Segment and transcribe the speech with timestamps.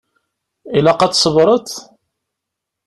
[0.77, 1.67] Ilaq ad tṣebreḍ?